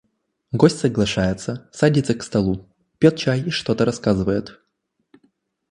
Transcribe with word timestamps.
Гость 0.51 0.79
соглашается, 0.79 1.69
садится 1.71 2.15
к 2.15 2.23
столу, 2.23 2.67
пьет 2.97 3.17
чай 3.17 3.39
и 3.41 3.49
что-то 3.51 3.85
рассказывает. 3.85 4.59